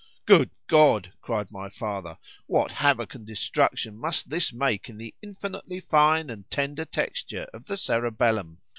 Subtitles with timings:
[0.25, 1.13] —Good God!
[1.21, 2.17] cried my father,
[2.47, 7.65] what havock and destruction must this make in the infinitely fine and tender texture of
[7.65, 8.57] the cerebellum!